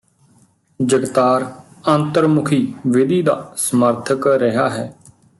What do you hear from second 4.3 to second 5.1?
ਰਿਹਾ ਹੈ